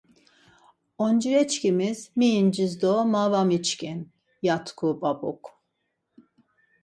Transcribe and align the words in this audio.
Oncireçkimis 1.05 1.99
mi 2.17 2.27
incirs 2.39 2.73
do 2.81 2.93
ma 3.11 3.23
var 3.31 3.45
miçkin 3.49 3.99
ya 4.45 4.55
tku 4.65 4.87
p̌ap̌uk. 4.99 5.43